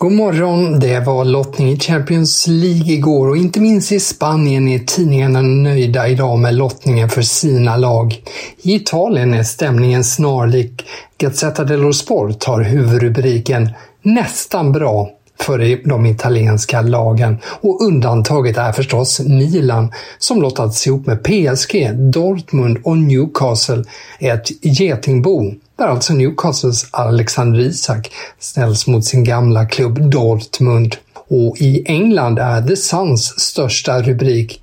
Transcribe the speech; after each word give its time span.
God 0.00 0.12
morgon! 0.12 0.80
Det 0.80 1.00
var 1.00 1.24
lottning 1.24 1.68
i 1.68 1.78
Champions 1.78 2.46
League 2.46 2.92
igår 2.92 3.28
och 3.28 3.36
inte 3.36 3.60
minst 3.60 3.92
i 3.92 4.00
Spanien 4.00 4.68
är 4.68 4.78
tidningarna 4.78 5.42
nöjda 5.42 6.08
idag 6.08 6.38
med 6.38 6.54
lottningen 6.54 7.08
för 7.08 7.22
sina 7.22 7.76
lag. 7.76 8.22
I 8.62 8.74
Italien 8.74 9.34
är 9.34 9.42
stämningen 9.42 10.04
snarlik. 10.04 10.84
Gazzetta 11.18 11.64
dello 11.64 11.92
Sport 11.92 12.44
har 12.44 12.62
huvudrubriken 12.62 13.70
“Nästan 14.02 14.72
bra” 14.72 15.10
för 15.40 15.88
de 15.88 16.06
italienska 16.06 16.82
lagen 16.82 17.38
och 17.44 17.82
undantaget 17.82 18.56
är 18.56 18.72
förstås 18.72 19.20
Milan 19.20 19.92
som 20.18 20.42
lottats 20.42 20.86
ihop 20.86 21.06
med 21.06 21.22
PSG, 21.22 21.90
Dortmund 21.94 22.78
och 22.84 22.98
Newcastle 22.98 23.84
ett 24.18 24.64
getingbo 24.64 25.52
där 25.78 25.86
alltså 25.86 26.14
Newcastles 26.14 26.88
Alexander 26.90 27.60
Isak 27.60 28.10
ställs 28.38 28.86
mot 28.86 29.04
sin 29.04 29.24
gamla 29.24 29.66
klubb 29.66 30.10
Dortmund. 30.10 30.96
Och 31.14 31.56
i 31.60 31.82
England 31.86 32.38
är 32.38 32.62
The 32.62 32.76
Suns 32.76 33.40
största 33.40 34.02
rubrik 34.02 34.62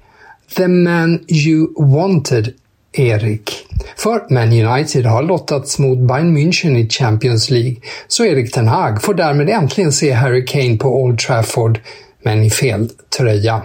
“The 0.55 0.67
man 0.67 1.19
you 1.27 1.67
wanted” 1.77 2.53
Erik. 2.99 3.65
För 3.97 4.33
Man 4.33 4.51
United 4.51 5.05
har 5.05 5.23
lottats 5.23 5.79
mot 5.79 5.99
Bayern 5.99 6.37
München 6.37 6.77
i 6.77 6.89
Champions 6.89 7.49
League, 7.49 7.75
så 8.07 8.25
Erik 8.25 8.53
Ten 8.53 8.67
Hag 8.67 9.01
får 9.01 9.13
därmed 9.13 9.49
äntligen 9.49 9.91
se 9.91 10.11
Harry 10.11 10.45
Kane 10.45 10.77
på 10.77 11.01
Old 11.01 11.19
Trafford, 11.19 11.79
men 12.23 12.43
i 12.43 12.49
fel 12.49 12.89
tröja. 13.17 13.61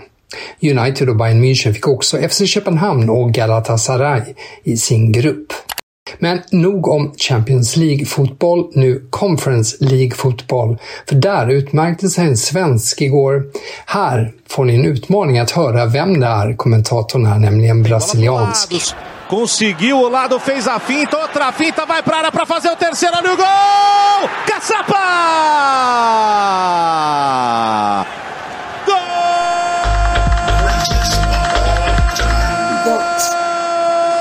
United 0.63 1.09
och 1.09 1.17
Bayern 1.17 1.45
München 1.45 1.73
fick 1.73 1.89
också 1.89 2.29
FC 2.29 2.47
Köpenhamn 2.47 3.11
och 3.11 3.33
Galatasaray 3.33 4.23
i 4.65 4.77
sin 4.77 5.13
grupp. 5.13 5.53
Men 6.19 6.41
nog 6.51 6.89
om 6.89 7.13
Champions 7.17 7.77
League-fotboll, 7.77 8.71
nu 8.75 9.07
Conference 9.11 9.77
League-fotboll. 9.81 10.79
För 11.09 11.15
där 11.15 11.49
utmärkte 11.49 12.09
sig 12.09 12.27
en 12.27 12.37
svensk 12.37 13.03
igår. 13.03 13.45
Här 13.87 14.33
får 14.49 14.65
ni 14.65 14.75
en 14.75 14.85
utmaning 14.85 15.39
att 15.39 15.51
höra 15.51 15.87
vem 15.87 16.21
det 16.21 16.27
är. 16.27 16.57
Kommentatorn 16.57 17.27
är 17.27 17.39
nämligen 17.39 17.83
brasiliansk. 17.83 18.95
Conseguiu 19.31 19.99
o 19.99 20.09
lado, 20.09 20.41
fez 20.41 20.67
a 20.67 20.81
finta, 20.81 21.17
outra 21.17 21.53
finta, 21.53 21.87
vai 21.87 22.03
para 22.03 22.17
área 22.17 22.33
para 22.33 22.45
fazer 22.45 22.69
o 22.69 22.75
terceiro 22.75 23.15
no 23.23 23.37
gol! 23.37 24.29
Caçapa! 24.45 24.97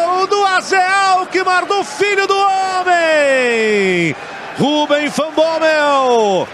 Gol 0.05 0.27
do 0.27 0.45
Azeal, 0.45 1.25
que 1.25 1.43
do 1.43 1.83
filho 1.83 2.27
do 2.27 2.37
homem! 2.37 4.15
Rubem 4.59 5.09
Van 5.09 5.31
Bommel! 5.31 6.47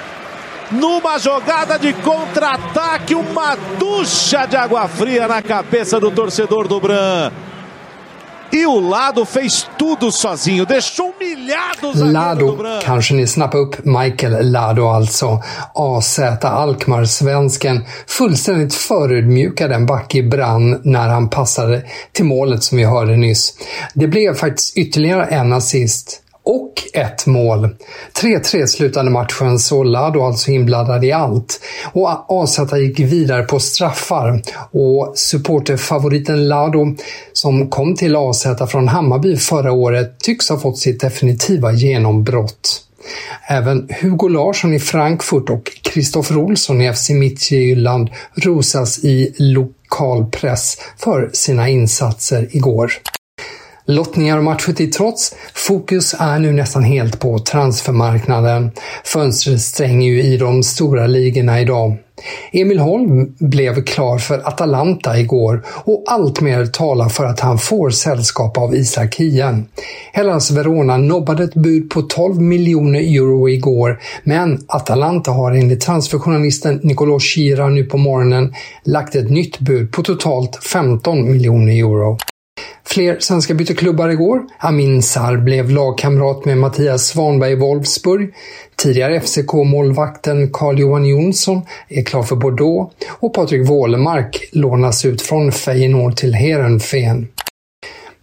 Numa 0.72 1.20
jogada 1.20 1.78
de 1.78 1.92
contra-ataque, 1.96 3.16
uma 3.16 3.58
ducha 3.78 4.46
de 4.46 4.56
água 4.56 4.88
fria 4.88 5.28
na 5.28 5.42
cabeça 5.42 6.00
do 6.00 6.10
torcedor 6.10 6.70
do 6.70 6.80
Bran. 6.80 7.34
E 8.56 8.66
o 8.66 8.80
Lado 8.80 9.26
fez 9.26 9.68
tudo 9.78 10.12
sozinho, 10.12 10.66
deixou 10.66 11.14
humilhado 11.20 11.90
o 11.90 12.12
Lado, 12.12 12.58
kanske 12.84 13.14
ni 13.14 13.28
snappar 13.28 13.60
upp 13.60 13.86
Michael 13.86 14.52
Lado 14.52 14.88
alltså. 14.88 15.44
AZ 15.74 16.20
Alkmaar-svensken 16.42 17.86
fullständigt 18.08 18.74
förödmjukade 18.74 19.76
en 19.76 19.86
back 19.86 20.16
i 20.16 20.24
brann 20.24 20.82
när 20.84 21.08
han 21.08 21.30
passade 21.30 21.84
till 22.12 22.26
målet 22.26 22.64
som 22.64 22.78
vi 22.78 22.84
hörde 22.84 23.18
nyss. 23.18 23.54
Det 23.94 24.08
blev 24.08 24.36
faktiskt 24.36 24.78
ytterligare 24.78 25.26
en 25.26 25.54
assist 25.54 26.22
och 26.46 26.74
ett 26.94 27.26
mål. 27.26 27.70
3-3 28.22 28.66
slutade 28.66 29.10
matchen 29.10 29.60
så 29.60 29.84
Lado 29.84 30.22
alltså 30.22 30.52
inblandad 30.52 31.06
i 31.06 31.12
allt. 31.12 31.60
Och 31.94 32.32
AZ 32.44 32.60
gick 32.74 33.00
vidare 33.00 33.44
på 33.44 33.60
straffar 33.60 34.42
och 34.72 35.14
supporterfavoriten 35.16 36.48
Lado 36.48 36.96
som 37.34 37.70
kom 37.70 37.96
till 37.96 38.16
AZ 38.16 38.48
från 38.70 38.88
Hammarby 38.88 39.38
förra 39.38 39.72
året 39.72 40.20
tycks 40.20 40.50
ha 40.50 40.60
fått 40.60 40.78
sitt 40.78 41.02
definitiva 41.02 41.72
genombrott. 41.72 42.82
Även 43.48 43.90
Hugo 44.02 44.28
Larsson 44.28 44.74
i 44.74 44.80
Frankfurt 44.80 45.50
och 45.50 45.72
Kristoffer 45.82 46.38
Olsson 46.38 46.82
i 46.82 46.94
FC 46.94 47.10
Midtjylland 47.10 48.10
rosas 48.36 49.00
i 49.00 49.34
lokalpress 49.38 50.78
för 50.98 51.30
sina 51.34 51.70
insatser 51.70 52.48
igår. 52.52 52.92
Lottningar 53.88 54.38
och 54.38 54.44
matcher 54.44 54.74
till 54.74 54.92
trots, 54.92 55.36
fokus 55.54 56.16
är 56.20 56.40
nu 56.40 56.52
nästan 56.52 56.84
helt 56.84 57.20
på 57.20 57.40
transfermarknaden. 57.40 58.72
Fönstret 59.04 59.62
stänger 59.62 60.08
ju 60.08 60.24
i 60.24 60.38
de 60.38 60.64
stora 60.64 61.08
ligorna 61.08 61.62
idag. 61.62 61.98
Emil 62.52 62.80
Holm 62.80 63.36
blev 63.40 63.84
klar 63.84 64.18
för 64.18 64.48
Atalanta 64.48 65.20
igår 65.20 65.66
och 65.68 66.04
allt 66.08 66.42
mer 66.42 66.66
talar 66.66 67.10
för 67.10 67.26
att 67.26 67.40
han 67.40 67.58
får 67.58 67.90
sällskap 67.90 68.58
av 68.58 68.76
Isak 68.76 69.16
Hien. 69.16 69.66
Hellas 70.14 70.52
Verona 70.52 70.98
nobbade 70.98 71.44
ett 71.44 71.54
bud 71.54 71.90
på 71.90 72.02
12 72.02 72.42
miljoner 72.42 73.00
euro 73.00 73.50
igår, 73.50 74.00
men 74.24 74.60
Atalanta 74.68 75.32
har 75.32 75.52
enligt 75.52 75.82
transferjournalisten 75.82 76.80
Nicolò 76.84 77.20
Schira 77.20 77.70
nu 77.70 77.84
på 77.84 77.98
morgonen 77.98 78.54
lagt 78.84 79.16
ett 79.16 79.30
nytt 79.30 79.60
bud 79.60 79.92
på 79.92 80.04
totalt 80.04 80.64
15 80.64 81.32
miljoner 81.32 81.74
euro. 81.74 82.18
Fler 82.86 83.20
svenska 83.20 83.54
bytte 83.54 83.74
klubbar 83.74 84.10
igår. 84.10 84.42
Amin 84.60 85.02
Sarr 85.02 85.38
blev 85.38 85.70
lagkamrat 85.70 86.46
med 86.46 86.58
Mattias 86.58 87.08
Svanberg 87.08 87.52
i 87.52 87.56
Wolfsburg. 87.56 88.34
Tidigare 88.76 89.20
FCK-målvakten 89.20 90.50
Carl-Johan 90.54 91.06
Jonsson 91.06 91.62
är 91.88 92.04
klar 92.04 92.24
för 92.24 92.36
Bordeaux 92.36 92.94
och 93.10 93.34
Patrik 93.34 93.70
Wålemark 93.70 94.50
lånas 94.52 95.06
ut 95.06 95.22
från 95.22 95.52
Feyenoord 95.52 96.16
till 96.16 96.34
Heerenveen. 96.34 97.28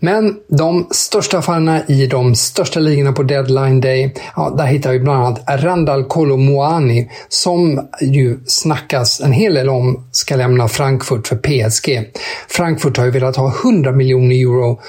Men 0.05 0.37
de 0.49 0.87
största 0.91 1.39
affärerna 1.39 1.87
i 1.87 2.07
de 2.07 2.35
största 2.35 2.81
ligorna 2.81 3.13
på 3.13 3.23
deadline 3.23 3.81
day, 3.81 4.15
ja, 4.37 4.55
där 4.59 4.67
hittar 4.67 4.93
vi 4.93 5.01
bland 5.01 5.25
annat 5.25 5.63
Randall 5.65 6.05
Kolomoani 6.05 7.11
som 7.29 7.89
ju 8.01 8.39
snackas 8.47 9.21
en 9.21 9.33
hel 9.33 9.55
del 9.55 9.69
om 9.69 10.09
ska 10.13 10.37
lämna 10.37 10.69
Frankfurt 10.69 11.27
för 11.27 11.37
PSG. 11.37 12.11
Frankfurt 12.49 12.97
har 12.97 13.05
ju 13.05 13.11
velat 13.11 13.37
ha 13.37 13.55
100 13.65 13.93
miljoner 13.93 14.35
euro 14.35 14.81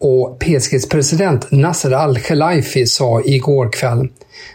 och 0.00 0.38
PSGs 0.40 0.88
president 0.88 1.50
Nasser 1.50 1.90
Al-Khelaifi 1.90 2.86
sa 2.86 3.22
igår 3.24 3.72
kväll 3.72 4.08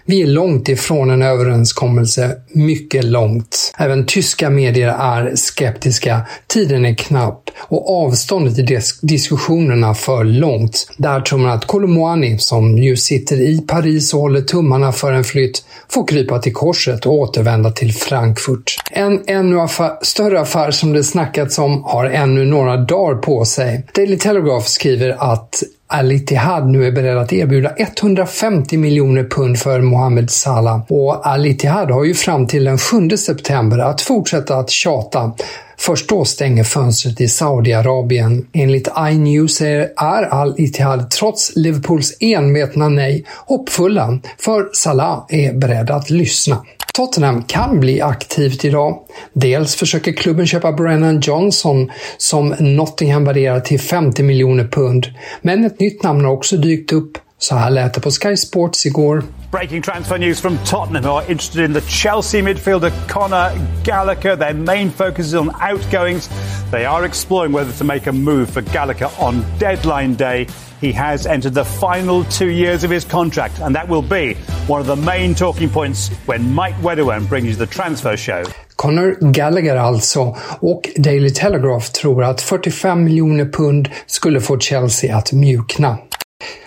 vi 0.05 0.21
är 0.21 0.27
långt 0.27 0.69
ifrån 0.69 1.09
en 1.09 1.21
överenskommelse, 1.21 2.35
mycket 2.47 3.03
långt. 3.03 3.73
Även 3.77 4.05
tyska 4.05 4.49
medier 4.49 4.87
är 4.87 5.35
skeptiska, 5.35 6.21
tiden 6.47 6.85
är 6.85 6.95
knapp 6.95 7.49
och 7.59 8.05
avståndet 8.05 8.59
i 8.59 8.79
diskussionerna 9.01 9.93
för 9.93 10.23
långt. 10.23 10.87
Där 10.97 11.21
tror 11.21 11.39
man 11.39 11.51
att 11.51 11.65
Kolomoani, 11.65 12.37
som 12.37 12.77
ju 12.77 12.97
sitter 12.97 13.41
i 13.41 13.61
Paris 13.67 14.13
och 14.13 14.19
håller 14.19 14.41
tummarna 14.41 14.91
för 14.91 15.13
en 15.13 15.23
flytt, 15.23 15.63
får 15.89 16.07
krypa 16.07 16.39
till 16.39 16.53
korset 16.53 17.05
och 17.05 17.13
återvända 17.13 17.71
till 17.71 17.93
Frankfurt. 17.93 18.75
En 18.91 19.21
ännu 19.27 19.59
affär, 19.59 19.91
större 20.01 20.41
affär 20.41 20.71
som 20.71 20.93
det 20.93 21.03
snackats 21.03 21.59
om 21.59 21.83
har 21.83 22.05
ännu 22.05 22.45
några 22.45 22.77
dagar 22.77 23.15
på 23.15 23.45
sig. 23.45 23.85
Daily 23.95 24.17
Telegraph 24.17 24.65
skriver 24.65 25.12
att 25.17 25.63
Al-Ittihad 25.87 26.67
nu 26.67 26.87
är 26.87 26.91
beredd 26.91 27.17
att 27.17 27.33
erbjuda 27.33 27.71
150 27.77 28.77
miljoner 28.77 29.23
pund 29.23 29.59
för 29.59 29.81
Mohamed 29.81 30.31
Salah. 30.31 30.81
Och 30.89 31.27
Al-Ittihad 31.27 31.91
har 31.91 32.03
ju 32.03 32.13
fram 32.13 32.47
till 32.47 32.63
den 32.63 32.77
7 32.77 33.09
september 33.17 33.79
att 33.79 34.01
fortsätta 34.01 34.55
att 34.55 34.69
tjata 34.69 35.31
Först 35.77 36.09
då 36.09 36.25
stänger 36.25 36.63
fönstret 36.63 37.21
i 37.21 37.27
Saudiarabien. 37.27 38.47
Enligt 38.53 38.87
iNews 39.11 39.61
är 39.61 39.93
Al-Ittihad 40.33 41.11
trots 41.11 41.55
Liverpools 41.55 42.17
envetna 42.19 42.89
nej 42.89 43.25
hoppfulla, 43.45 44.19
för 44.37 44.69
Salah 44.73 45.25
är 45.29 45.53
beredd 45.53 45.91
att 45.91 46.09
lyssna. 46.09 46.65
Tottenham 46.97 47.43
kan 47.43 47.79
bli 47.79 48.01
aktivt 48.01 48.65
idag. 48.65 48.99
Dels 49.33 49.75
försöker 49.75 50.11
klubben 50.11 50.47
köpa 50.47 50.71
Brennan 50.71 51.19
Johnson 51.19 51.91
som 52.17 52.55
Nottingham 52.59 53.25
värderar 53.25 53.59
till 53.59 53.79
50 53.79 54.23
miljoner 54.23 54.67
pund. 54.67 55.07
Men 55.41 55.65
ett 55.65 55.79
nytt 55.79 56.03
namn 56.03 56.25
har 56.25 56.31
också 56.31 56.57
dykt 56.57 56.93
upp. 56.93 57.11
Så 57.37 57.55
här 57.55 57.69
lät 57.69 57.93
det 57.93 58.01
på 58.01 58.11
Sky 58.11 58.37
Sports 58.37 58.85
igår. 58.85 59.23
Breaking 59.53 59.83
transfer 59.83 60.17
news 60.17 60.39
from 60.39 60.57
Tottenham, 60.63 61.03
who 61.03 61.11
are 61.11 61.21
interested 61.25 61.63
in 61.63 61.73
the 61.73 61.81
Chelsea 61.81 62.41
midfielder 62.41 62.91
Conor 63.07 63.53
Gallagher. 63.83 64.35
Their 64.35 64.55
main 64.55 64.89
focus 64.89 65.27
is 65.27 65.35
on 65.35 65.51
outgoings. 65.61 66.27
They 66.71 66.85
are 66.85 67.05
exploring 67.05 67.51
whether 67.51 67.71
to 67.71 67.83
make 67.83 68.07
a 68.07 68.11
move 68.11 68.49
for 68.49 68.63
Gallagher 68.63 69.11
on 69.19 69.45
deadline 69.59 70.15
day. 70.15 70.47
He 70.81 70.91
has 70.93 71.27
entered 71.27 71.53
the 71.53 71.65
final 71.65 72.23
two 72.23 72.49
years 72.49 72.83
of 72.83 72.89
his 72.89 73.05
contract, 73.05 73.59
and 73.59 73.75
that 73.75 73.87
will 73.87 74.01
be 74.01 74.33
one 74.65 74.81
of 74.81 74.87
the 74.87 74.95
main 74.95 75.35
talking 75.35 75.69
points 75.69 76.09
when 76.25 76.51
Mike 76.51 76.81
Wedderburn 76.81 77.27
brings 77.27 77.49
you 77.49 77.55
the 77.55 77.67
transfer 77.67 78.17
show. 78.17 78.43
Conor 78.75 79.17
Gallagher 79.31 79.75
alltså, 79.75 80.35
och 80.59 80.89
Daily 80.95 81.29
Telegraph 81.29 81.91
tror 81.91 82.23
att 82.23 82.41
45 82.41 83.03
miljoner 83.03 83.45
pund 83.45 83.89
skulle 84.07 84.41
få 84.41 84.59
Chelsea 84.59 85.17
att 85.17 85.31
mjukna. 85.31 85.97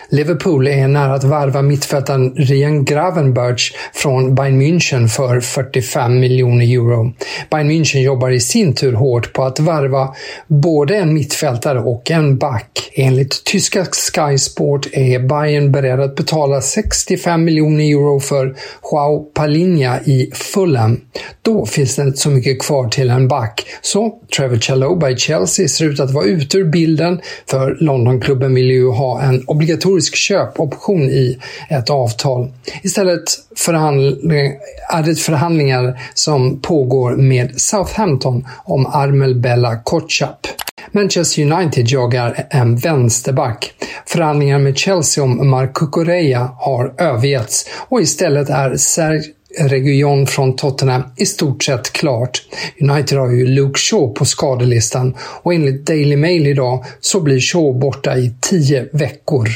Liverpool 0.08 0.68
är 0.68 0.88
nära 0.88 1.14
att 1.14 1.24
varva 1.24 1.62
mittfältaren 1.62 2.34
Rian 2.36 2.84
Gravenberch 2.84 3.74
från 3.94 4.34
Bayern 4.34 4.62
München 4.62 5.08
för 5.08 5.40
45 5.40 6.20
miljoner 6.20 6.64
euro. 6.64 7.12
Bayern 7.50 7.70
München 7.70 8.00
jobbar 8.00 8.30
i 8.30 8.40
sin 8.40 8.74
tur 8.74 8.92
hårt 8.92 9.32
på 9.32 9.44
att 9.44 9.60
varva 9.60 10.14
både 10.46 10.96
en 10.96 11.14
mittfältare 11.14 11.80
och 11.80 12.10
en 12.10 12.38
back. 12.38 12.90
Enligt 12.94 13.44
tyska 13.44 13.84
Sky 13.84 14.38
Sport 14.38 14.86
är 14.92 15.18
Bayern 15.18 15.72
beredd 15.72 16.00
att 16.00 16.16
betala 16.16 16.60
65 16.60 17.44
miljoner 17.44 17.84
euro 17.84 18.20
för 18.20 18.56
Joao 18.82 19.18
Palinha 19.34 20.00
i 20.04 20.30
Fulham. 20.34 21.00
Då 21.42 21.66
finns 21.66 21.96
det 21.96 22.02
inte 22.02 22.18
så 22.18 22.30
mycket 22.30 22.62
kvar 22.62 22.88
till 22.88 23.10
en 23.10 23.28
back, 23.28 23.66
så 23.82 24.20
Trevor 24.36 24.56
Chalobah 24.56 25.10
i 25.10 25.16
Chelsea 25.16 25.68
ser 25.68 25.84
ut 25.84 26.00
att 26.00 26.10
vara 26.10 26.24
ute 26.24 26.58
ur 26.58 26.64
bilden, 26.64 27.20
för 27.50 27.76
Londonklubben 27.80 28.54
vill 28.54 28.70
ju 28.70 28.90
ha 28.90 29.22
en 29.22 29.44
obligatorisk 29.46 29.95
obligatorisk 29.96 30.16
köpoption 30.16 31.02
i 31.02 31.38
ett 31.68 31.90
avtal. 31.90 32.52
Istället 32.82 33.22
är 34.90 35.02
det 35.02 35.14
förhandlingar 35.14 36.00
som 36.14 36.60
pågår 36.60 37.16
med 37.16 37.60
Southampton 37.60 38.46
om 38.64 38.86
Armel 38.86 39.34
Bella 39.34 39.76
Kotschap. 39.76 40.46
Manchester 40.92 41.52
United 41.52 41.88
jagar 41.88 42.46
en 42.50 42.76
vänsterback. 42.76 43.72
Förhandlingar 44.06 44.58
med 44.58 44.76
Chelsea 44.76 45.24
om 45.24 45.50
Marco 45.50 45.86
Correa 45.86 46.50
har 46.58 46.94
övergetts 46.98 47.66
och 47.88 48.00
istället 48.00 48.50
är 48.50 48.76
Serge 48.76 49.32
Region 49.58 50.26
från 50.26 50.56
Tottenham 50.56 51.02
i 51.16 51.26
stort 51.26 51.62
sett 51.62 51.92
klart. 51.92 52.42
United 52.80 53.18
har 53.18 53.30
ju 53.30 53.46
Luke 53.46 53.78
Shaw 53.78 54.14
på 54.14 54.24
skadelistan 54.24 55.14
och 55.42 55.54
enligt 55.54 55.86
Daily 55.86 56.16
Mail 56.16 56.46
idag 56.46 56.84
så 57.00 57.20
blir 57.20 57.40
Shaw 57.40 57.78
borta 57.80 58.16
i 58.16 58.34
tio 58.40 58.88
veckor. 58.92 59.48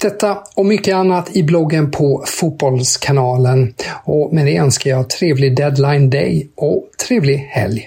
Detta 0.00 0.38
och 0.54 0.66
mycket 0.66 0.94
annat 0.94 1.36
i 1.36 1.42
bloggen 1.42 1.90
på 1.90 2.24
Fotbollskanalen. 2.26 3.74
Och 4.04 4.32
med 4.32 4.46
det 4.46 4.56
önskar 4.56 4.90
jag 4.90 5.10
trevlig 5.10 5.56
deadline 5.56 6.10
day 6.10 6.48
och 6.54 6.90
trevlig 7.06 7.36
helg. 7.36 7.86